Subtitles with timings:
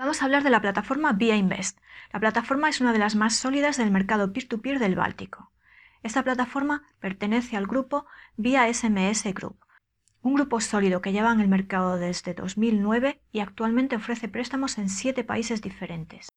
[0.00, 1.78] Vamos a hablar de la plataforma Via Invest.
[2.10, 5.50] La plataforma es una de las más sólidas del mercado peer-to-peer del Báltico.
[6.02, 8.06] Esta plataforma pertenece al grupo
[8.38, 9.58] Via SMS Group,
[10.22, 14.88] un grupo sólido que lleva en el mercado desde 2009 y actualmente ofrece préstamos en
[14.88, 16.30] siete países diferentes.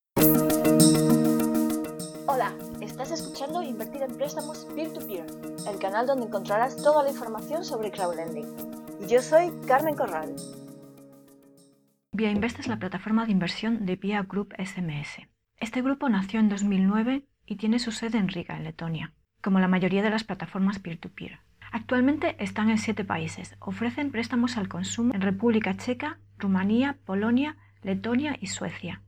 [2.27, 2.51] Hola,
[2.81, 5.25] estás escuchando Invertir en Préstamos Peer-to-Peer,
[5.69, 8.57] el canal donde encontrarás toda la información sobre crowdlending.
[8.99, 10.35] Y yo soy Carmen Corral.
[12.15, 15.27] Via Invest es la plataforma de inversión de Via Group SMS.
[15.59, 19.67] Este grupo nació en 2009 y tiene su sede en Riga, en Letonia, como la
[19.67, 21.39] mayoría de las plataformas peer-to-peer.
[21.71, 23.55] Actualmente están en siete países.
[23.59, 29.01] Ofrecen préstamos al consumo en República Checa, Rumanía, Polonia, Letonia y Suecia.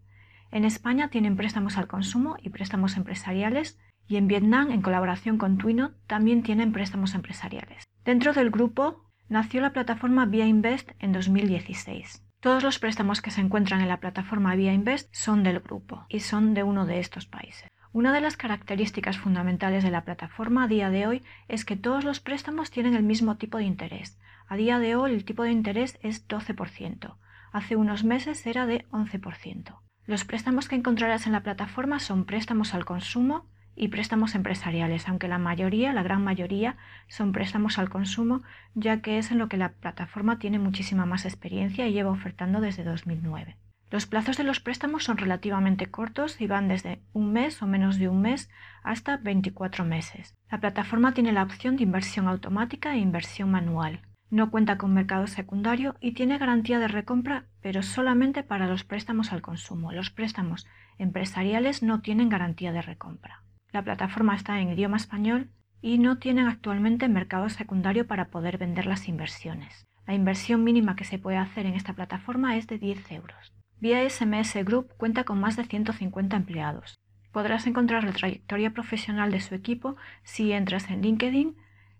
[0.49, 3.77] En España tienen préstamos al consumo y préstamos empresariales
[4.08, 7.84] y en Vietnam, en colaboración con Twino, también tienen préstamos empresariales.
[8.04, 12.24] Dentro del grupo nació la plataforma Via Invest en 2016.
[12.45, 16.20] Todos los préstamos que se encuentran en la plataforma Via Invest son del grupo y
[16.20, 17.71] son de uno de estos países.
[17.91, 22.04] Una de las características fundamentales de la plataforma a día de hoy es que todos
[22.04, 24.20] los préstamos tienen el mismo tipo de interés.
[24.48, 27.16] A día de hoy el tipo de interés es 12%.
[27.51, 29.79] Hace unos meses era de 11%.
[30.05, 35.27] Los préstamos que encontrarás en la plataforma son préstamos al consumo, y préstamos empresariales, aunque
[35.27, 38.41] la mayoría, la gran mayoría, son préstamos al consumo,
[38.73, 42.62] ya que es en lo que la plataforma tiene muchísima más experiencia y lleva ofertando
[42.62, 43.57] desde 2009.
[43.91, 47.98] Los plazos de los préstamos son relativamente cortos y van desde un mes o menos
[47.98, 48.49] de un mes
[48.84, 50.35] hasta 24 meses.
[50.49, 54.01] La plataforma tiene la opción de inversión automática e inversión manual.
[54.32, 59.32] No cuenta con mercado secundario y tiene garantía de recompra, pero solamente para los préstamos
[59.32, 59.91] al consumo.
[59.91, 60.65] Los préstamos
[60.98, 63.43] empresariales no tienen garantía de recompra.
[63.71, 65.50] La plataforma está en idioma español
[65.81, 69.85] y no tienen actualmente mercado secundario para poder vender las inversiones.
[70.07, 73.53] La inversión mínima que se puede hacer en esta plataforma es de 10 euros.
[73.80, 76.96] Vía SMS Group cuenta con más de 150 empleados.
[77.31, 81.57] Podrás encontrar la trayectoria profesional de su equipo si entras en LinkedIn,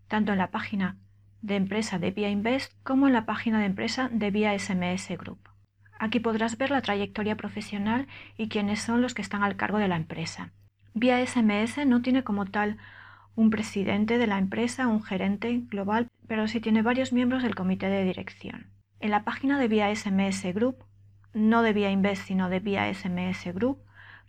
[0.08, 0.98] tanto en la página
[1.42, 5.50] de empresa de Via Invest como en la página de empresa de Vía SMS Group.
[6.00, 8.08] Aquí podrás ver la trayectoria profesional
[8.38, 10.54] y quiénes son los que están al cargo de la empresa.
[10.98, 12.78] Vía SMS no tiene como tal
[13.36, 17.90] un presidente de la empresa, un gerente global, pero sí tiene varios miembros del comité
[17.90, 18.68] de dirección.
[19.02, 20.78] En la página de Vía SMS Group,
[21.34, 23.80] no de Vía Invest, sino de Vía SMS Group,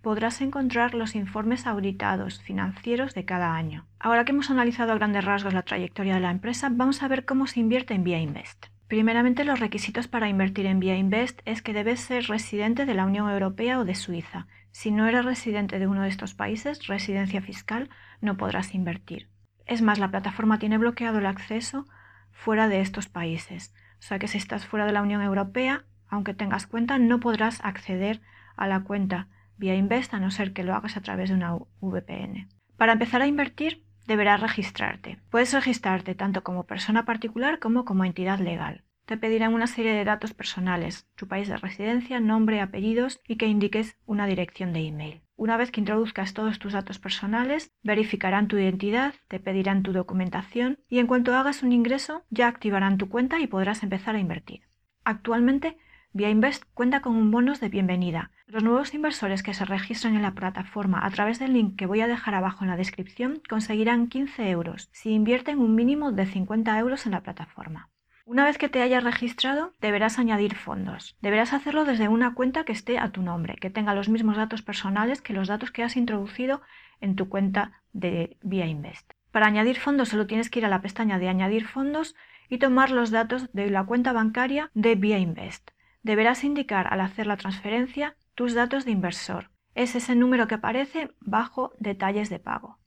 [0.02, 3.86] podrás encontrar los informes auditados financieros de cada año.
[4.00, 7.24] Ahora que hemos analizado a grandes rasgos la trayectoria de la empresa, vamos a ver
[7.24, 8.66] cómo se invierte en Vía Invest.
[8.88, 13.04] Primeramente, los requisitos para invertir en Vía Invest es que debes ser residente de la
[13.04, 14.46] Unión Europea o de Suiza,
[14.78, 17.88] si no eres residente de uno de estos países, residencia fiscal,
[18.20, 19.30] no podrás invertir.
[19.64, 21.86] Es más, la plataforma tiene bloqueado el acceso
[22.30, 23.72] fuera de estos países.
[23.98, 27.64] O sea que si estás fuera de la Unión Europea, aunque tengas cuenta, no podrás
[27.64, 28.20] acceder
[28.54, 31.56] a la cuenta vía Invest a no ser que lo hagas a través de una
[31.80, 32.46] VPN.
[32.76, 35.18] Para empezar a invertir, deberás registrarte.
[35.30, 40.04] Puedes registrarte tanto como persona particular como como entidad legal te pedirán una serie de
[40.04, 45.22] datos personales, tu país de residencia, nombre, apellidos y que indiques una dirección de email.
[45.36, 50.80] Una vez que introduzcas todos tus datos personales, verificarán tu identidad, te pedirán tu documentación
[50.88, 54.62] y en cuanto hagas un ingreso ya activarán tu cuenta y podrás empezar a invertir.
[55.04, 55.78] Actualmente,
[56.16, 58.30] Via Invest cuenta con un bonus de bienvenida.
[58.46, 62.00] Los nuevos inversores que se registran en la plataforma a través del link que voy
[62.00, 66.78] a dejar abajo en la descripción conseguirán 15 euros si invierten un mínimo de 50
[66.78, 67.90] euros en la plataforma.
[68.24, 71.18] Una vez que te hayas registrado, deberás añadir fondos.
[71.20, 74.62] Deberás hacerlo desde una cuenta que esté a tu nombre, que tenga los mismos datos
[74.62, 76.62] personales que los datos que has introducido
[77.02, 79.12] en tu cuenta de Via Invest.
[79.32, 82.16] Para añadir fondos solo tienes que ir a la pestaña de añadir fondos
[82.48, 85.75] y tomar los datos de la cuenta bancaria de Via Invest.
[86.06, 89.50] Deberás indicar al hacer la transferencia tus datos de inversor.
[89.74, 92.78] Es ese número que aparece bajo detalles de pago.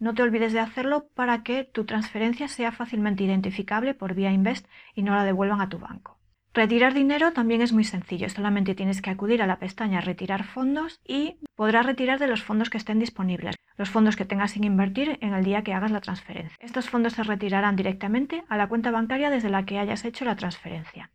[0.00, 4.66] No te olvides de hacerlo para que tu transferencia sea fácilmente identificable por vía Invest
[4.92, 6.18] y no la devuelvan a tu banco.
[6.52, 10.98] Retirar dinero también es muy sencillo, solamente tienes que acudir a la pestaña Retirar fondos
[11.06, 15.16] y podrás retirar de los fondos que estén disponibles, los fondos que tengas sin invertir
[15.20, 16.56] en el día que hagas la transferencia.
[16.58, 20.34] Estos fondos se retirarán directamente a la cuenta bancaria desde la que hayas hecho la
[20.34, 21.12] transferencia.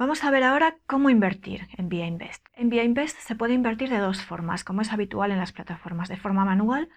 [0.00, 2.42] Vamos a ver ahora cómo invertir en Via Invest.
[2.54, 6.08] En Via Invest se puede invertir de dos formas, como es habitual en las plataformas,
[6.08, 6.88] de forma manual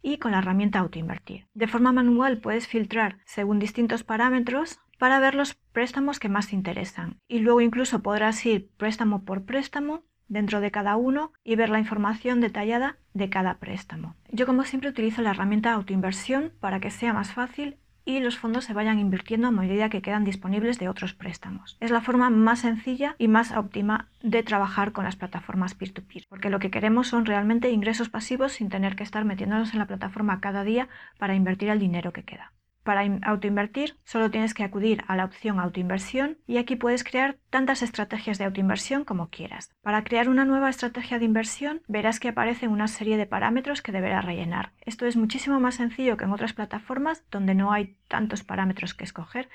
[0.00, 1.48] y con la herramienta autoinvertir.
[1.54, 6.54] De forma manual puedes filtrar según distintos parámetros para ver los préstamos que más te
[6.54, 11.68] interesan y luego incluso podrás ir préstamo por préstamo dentro de cada uno y ver
[11.68, 14.14] la información detallada de cada préstamo.
[14.30, 18.64] Yo como siempre utilizo la herramienta autoinversión para que sea más fácil y los fondos
[18.64, 21.76] se vayan invirtiendo a medida que quedan disponibles de otros préstamos.
[21.80, 26.50] Es la forma más sencilla y más óptima de trabajar con las plataformas peer-to-peer, porque
[26.50, 30.40] lo que queremos son realmente ingresos pasivos sin tener que estar metiéndonos en la plataforma
[30.40, 30.88] cada día
[31.18, 32.52] para invertir el dinero que queda.
[32.82, 37.82] Para autoinvertir solo tienes que acudir a la opción autoinversión y aquí puedes crear tantas
[37.82, 39.70] estrategias de autoinversión como quieras.
[39.82, 43.92] Para crear una nueva estrategia de inversión verás que aparece una serie de parámetros que
[43.92, 44.72] deberás rellenar.
[44.80, 49.04] Esto es muchísimo más sencillo que en otras plataformas donde no hay tantos parámetros que
[49.04, 49.48] escoger,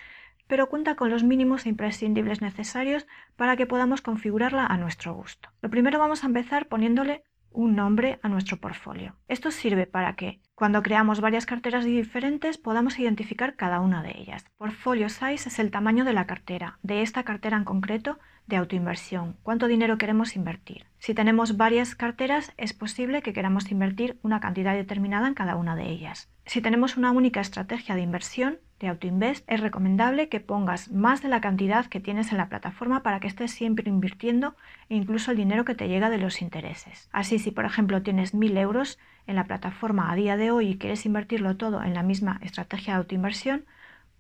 [0.48, 5.50] pero cuenta con los mínimos e imprescindibles necesarios para que podamos configurarla a nuestro gusto.
[5.62, 9.16] Lo primero vamos a empezar poniéndole un nombre a nuestro portfolio.
[9.28, 14.46] Esto sirve para que cuando creamos varias carteras diferentes podamos identificar cada una de ellas.
[14.58, 19.36] Portfolio size es el tamaño de la cartera, de esta cartera en concreto de autoinversión,
[19.44, 20.86] cuánto dinero queremos invertir.
[21.00, 25.76] Si tenemos varias carteras es posible que queramos invertir una cantidad determinada en cada una
[25.76, 26.30] de ellas.
[26.46, 31.30] Si tenemos una única estrategia de inversión, de AutoInvest, es recomendable que pongas más de
[31.30, 34.56] la cantidad que tienes en la plataforma para que estés siempre invirtiendo
[34.90, 37.10] e incluso el dinero que te llega de los intereses.
[37.12, 40.78] Así, si por ejemplo tienes 1.000 euros en la plataforma a día de hoy y
[40.78, 43.66] quieres invertirlo todo en la misma estrategia de autoinversión,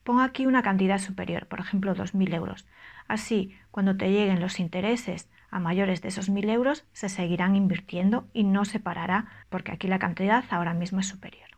[0.08, 2.66] pon aquí una cantidad superior, por ejemplo 2.000 euros.
[3.10, 8.26] Así, cuando te lleguen los intereses a mayores de esos 1.000 euros, se seguirán invirtiendo
[8.32, 11.50] y no se parará porque aquí la cantidad ahora mismo es superior.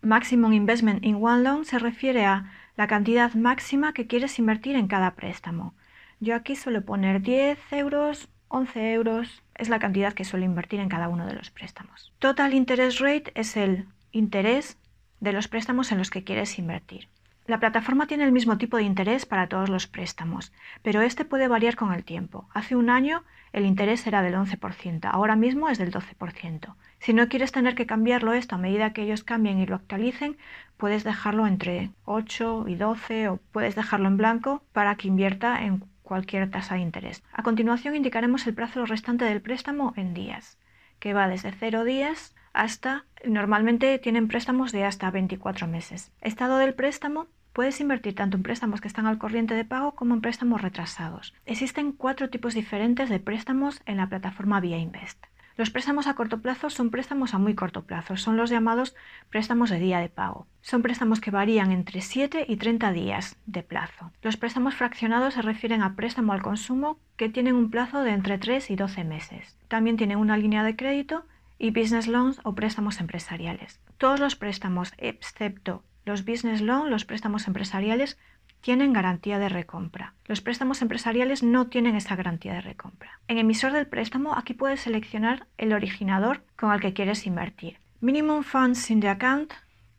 [0.00, 4.88] Maximum Investment in One Loan se refiere a la cantidad máxima que quieres invertir en
[4.88, 5.74] cada préstamo.
[6.18, 10.88] Yo aquí suelo poner 10 euros, 11 euros, es la cantidad que suelo invertir en
[10.88, 12.14] cada uno de los préstamos.
[12.20, 14.78] Total Interest Rate es el interés
[15.20, 17.08] de los préstamos en los que quieres invertir.
[17.48, 20.52] La plataforma tiene el mismo tipo de interés para todos los préstamos,
[20.82, 22.46] pero este puede variar con el tiempo.
[22.52, 23.24] Hace un año
[23.54, 26.74] el interés era del 11%, ahora mismo es del 12%.
[26.98, 30.36] Si no quieres tener que cambiarlo esto a medida que ellos cambien y lo actualicen,
[30.76, 35.84] puedes dejarlo entre 8 y 12 o puedes dejarlo en blanco para que invierta en
[36.02, 37.22] cualquier tasa de interés.
[37.32, 40.58] A continuación indicaremos el plazo restante del préstamo en días,
[40.98, 46.12] que va desde 0 días hasta, normalmente tienen préstamos de hasta 24 meses.
[46.20, 47.26] Estado del préstamo,
[47.58, 51.34] Puedes invertir tanto en préstamos que están al corriente de pago como en préstamos retrasados.
[51.44, 55.26] Existen cuatro tipos diferentes de préstamos en la plataforma Via Invest.
[55.56, 58.94] Los préstamos a corto plazo son préstamos a muy corto plazo, son los llamados
[59.28, 60.46] préstamos de día de pago.
[60.60, 64.12] Son préstamos que varían entre 7 y 30 días de plazo.
[64.22, 68.38] Los préstamos fraccionados se refieren a préstamo al consumo que tienen un plazo de entre
[68.38, 69.58] 3 y 12 meses.
[69.66, 71.24] También tienen una línea de crédito
[71.58, 73.80] y business loans o préstamos empresariales.
[73.96, 78.18] Todos los préstamos, excepto los business loans, los préstamos empresariales,
[78.60, 80.14] tienen garantía de recompra.
[80.24, 83.20] Los préstamos empresariales no tienen esa garantía de recompra.
[83.28, 87.78] En emisor del préstamo aquí puedes seleccionar el originador con el que quieres invertir.
[88.00, 89.52] Minimum funds in the account,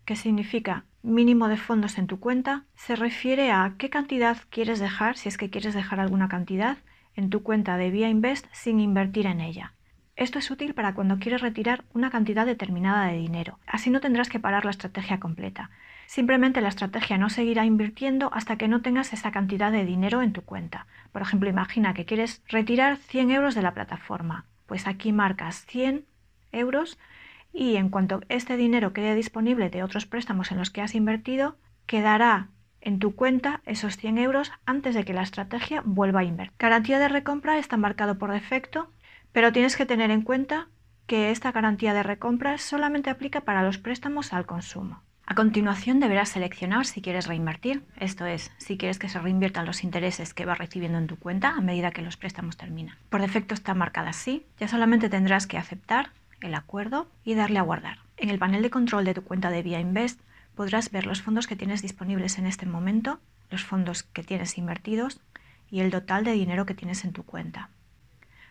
[0.06, 5.16] que significa mínimo de fondos en tu cuenta, se refiere a qué cantidad quieres dejar,
[5.16, 6.80] si es que quieres dejar alguna cantidad,
[7.16, 9.74] en tu cuenta de Via Invest sin invertir en ella.
[10.20, 13.58] Esto es útil para cuando quieres retirar una cantidad determinada de dinero.
[13.66, 15.70] Así no tendrás que parar la estrategia completa.
[16.08, 20.34] Simplemente la estrategia no seguirá invirtiendo hasta que no tengas esa cantidad de dinero en
[20.34, 20.88] tu cuenta.
[21.14, 24.44] Por ejemplo, imagina que quieres retirar 100 euros de la plataforma.
[24.66, 26.04] Pues aquí marcas 100
[26.52, 27.00] euros
[27.54, 31.56] y en cuanto este dinero quede disponible de otros préstamos en los que has invertido,
[31.86, 32.50] quedará
[32.82, 36.58] en tu cuenta esos 100 euros antes de que la estrategia vuelva a invertir.
[36.60, 38.92] Garantía de recompra está marcado por defecto,
[39.32, 40.68] pero tienes que tener en cuenta
[41.08, 45.02] que esta garantía de recompra solamente aplica para los préstamos al consumo.
[45.26, 49.84] A continuación deberás seleccionar si quieres reinvertir, esto es, si quieres que se reinviertan los
[49.84, 52.98] intereses que vas recibiendo en tu cuenta a medida que los préstamos terminan.
[53.10, 56.10] Por defecto está marcada así, ya solamente tendrás que aceptar
[56.42, 58.00] el acuerdo y darle a guardar.
[58.18, 60.20] En el panel de control de tu cuenta de Via Invest
[60.56, 63.20] podrás ver los fondos que tienes disponibles en este momento,
[63.52, 65.22] los fondos que tienes invertidos
[65.70, 67.70] y el total de dinero que tienes en tu cuenta.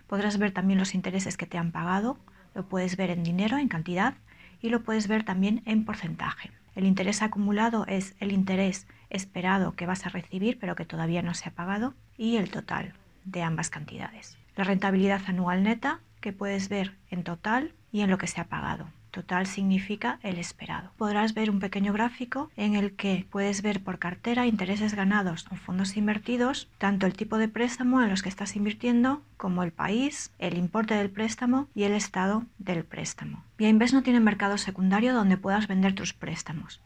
[0.09, 2.19] Podrás ver también los intereses que te han pagado,
[2.55, 4.15] lo puedes ver en dinero, en cantidad,
[4.61, 6.50] y lo puedes ver también en porcentaje.
[6.75, 11.35] El interés acumulado es el interés esperado que vas a recibir pero que todavía no
[11.35, 14.38] se ha pagado y el total de ambas cantidades.
[14.57, 18.45] La rentabilidad anual neta que puedes ver en total y en lo que se ha
[18.45, 18.87] pagado.
[19.11, 20.91] Total significa el esperado.
[20.97, 25.57] Podrás ver un pequeño gráfico en el que puedes ver por cartera intereses ganados o
[25.57, 30.33] fondos invertidos, tanto el tipo de préstamo en los que estás invirtiendo como el país,
[30.38, 33.45] el importe del préstamo y el estado del préstamo.
[33.59, 36.83] Invest no tiene mercado secundario donde puedas vender tus préstamos.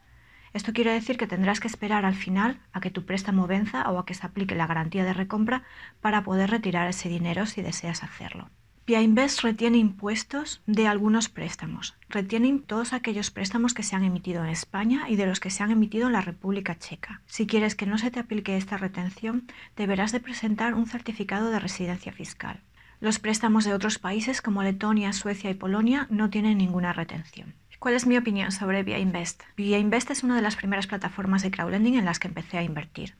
[0.53, 3.97] Esto quiere decir que tendrás que esperar al final a que tu préstamo venza o
[3.97, 5.63] a que se aplique la garantía de recompra
[5.99, 8.49] para poder retirar ese dinero si deseas hacerlo.
[8.85, 11.95] Via Invest retiene impuestos de algunos préstamos.
[12.09, 15.63] Retiene todos aquellos préstamos que se han emitido en España y de los que se
[15.63, 17.21] han emitido en la República Checa.
[17.25, 19.47] Si quieres que no se te aplique esta retención,
[19.77, 22.59] deberás de presentar un certificado de residencia fiscal.
[22.99, 27.53] Los préstamos de otros países como Letonia, Suecia y Polonia no tienen ninguna retención.
[27.79, 29.43] ¿Cuál es mi opinión sobre Via Invest?
[29.55, 33.15] Invest es una de las primeras plataformas de crowdlending en las que empecé a invertir.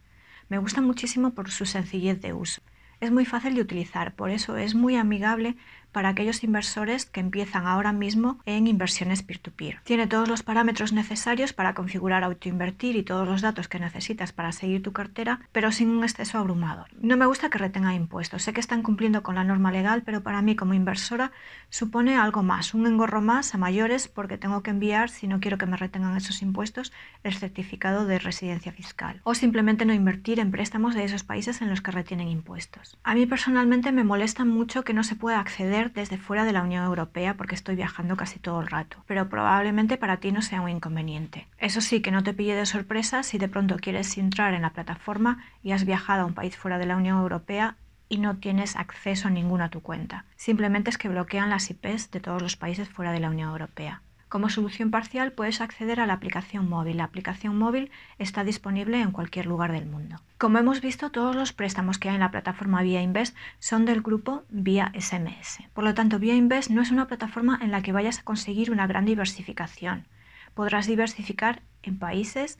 [0.49, 2.61] Me gusta muchísimo por su sencillez de uso.
[3.03, 5.57] Es muy fácil de utilizar, por eso es muy amigable
[5.93, 9.79] para aquellos inversores que empiezan ahora mismo en inversiones peer-to-peer.
[9.85, 14.51] Tiene todos los parámetros necesarios para configurar autoinvertir y todos los datos que necesitas para
[14.51, 16.87] seguir tu cartera, pero sin un exceso abrumador.
[16.99, 18.43] No me gusta que retenga impuestos.
[18.43, 21.31] Sé que están cumpliendo con la norma legal, pero para mí como inversora
[21.69, 25.57] supone algo más, un engorro más a mayores porque tengo que enviar, si no quiero
[25.57, 26.91] que me retengan esos impuestos,
[27.23, 29.21] el certificado de residencia fiscal.
[29.23, 32.97] O simplemente no invertir en préstamos de esos países en los que retienen impuestos.
[33.03, 36.61] A mí personalmente me molesta mucho que no se pueda acceder desde fuera de la
[36.61, 40.61] Unión Europea porque estoy viajando casi todo el rato, pero probablemente para ti no sea
[40.61, 41.47] un inconveniente.
[41.57, 44.71] Eso sí, que no te pille de sorpresa si de pronto quieres entrar en la
[44.71, 47.75] plataforma y has viajado a un país fuera de la Unión Europea
[48.09, 50.25] y no tienes acceso ninguno a tu cuenta.
[50.35, 54.01] Simplemente es que bloquean las IPs de todos los países fuera de la Unión Europea.
[54.33, 56.97] Como solución parcial puedes acceder a la aplicación móvil.
[56.97, 60.15] La aplicación móvil está disponible en cualquier lugar del mundo.
[60.39, 64.01] Como hemos visto, todos los préstamos que hay en la plataforma Via Invest son del
[64.01, 65.59] grupo Via SMS.
[65.75, 68.71] Por lo tanto, Via Invest no es una plataforma en la que vayas a conseguir
[68.71, 70.07] una gran diversificación.
[70.55, 72.57] Podrás diversificar en países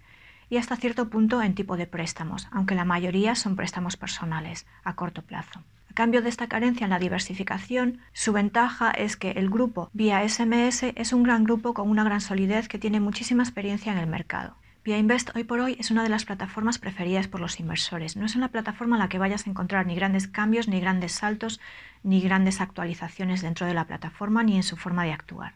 [0.51, 4.93] y hasta cierto punto en tipo de préstamos, aunque la mayoría son préstamos personales a
[4.93, 5.63] corto plazo.
[5.93, 10.27] A cambio de esta carencia en la diversificación, su ventaja es que el grupo vía
[10.27, 14.07] SMS es un gran grupo con una gran solidez que tiene muchísima experiencia en el
[14.07, 14.57] mercado.
[14.83, 18.17] Via Invest hoy por hoy es una de las plataformas preferidas por los inversores.
[18.17, 21.11] No es una plataforma en la que vayas a encontrar ni grandes cambios, ni grandes
[21.11, 21.61] saltos,
[22.01, 25.53] ni grandes actualizaciones dentro de la plataforma, ni en su forma de actuar.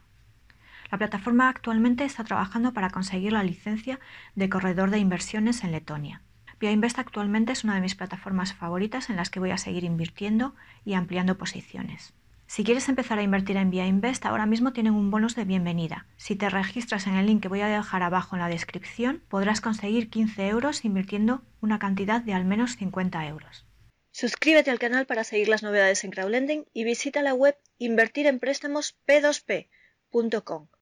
[0.92, 3.98] La plataforma actualmente está trabajando para conseguir la licencia
[4.36, 6.22] de corredor de inversiones en Letonia.
[6.60, 10.54] Invest actualmente es una de mis plataformas favoritas en las que voy a seguir invirtiendo
[10.84, 12.14] y ampliando posiciones.
[12.48, 16.06] Si quieres empezar a invertir en Invest, ahora mismo tienen un bonus de bienvenida.
[16.16, 19.60] Si te registras en el link que voy a dejar abajo en la descripción, podrás
[19.60, 23.66] conseguir 15 euros invirtiendo una cantidad de al menos 50 euros.
[24.12, 30.68] Suscríbete al canal para seguir las novedades en crowdlending y visita la web invertirenpréstamos p2p.com.